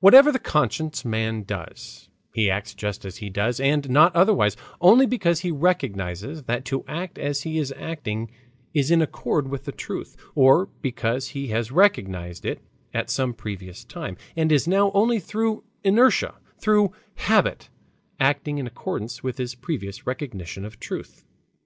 Whatever 0.00 0.32
the 0.32 0.38
conscious 0.38 1.04
man 1.04 1.42
does, 1.42 2.08
he 2.32 2.48
acts 2.50 2.72
just 2.72 3.04
as 3.04 3.18
he 3.18 3.28
does, 3.28 3.60
and 3.60 3.90
not 3.90 4.16
otherwise, 4.16 4.56
only 4.80 5.04
because 5.04 5.40
he 5.40 5.50
recognizes 5.50 6.44
that 6.44 6.64
to 6.64 6.86
act 6.88 7.18
as 7.18 7.42
he 7.42 7.58
is 7.58 7.70
acting 7.76 8.30
is 8.72 8.90
in 8.90 9.02
accord 9.02 9.48
with 9.48 9.64
the 9.66 9.72
truth, 9.72 10.16
or 10.34 10.70
because 10.80 11.28
he 11.28 11.48
has 11.48 11.70
recognized 11.70 12.46
it 12.46 12.62
at 12.94 13.10
some 13.10 13.34
previous 13.34 13.84
time, 13.84 14.16
and 14.36 14.50
is 14.50 14.66
now 14.66 14.90
only 14.92 15.20
through 15.20 15.64
inertia, 15.84 16.36
through 16.58 16.92
habit, 17.16 17.68
acting 18.18 18.56
in 18.56 18.66
accordance 18.66 19.22
with 19.22 19.36
his 19.36 19.54
previous 19.54 20.06
recognition 20.06 20.64
of 20.64 20.80
truth. 20.80 21.26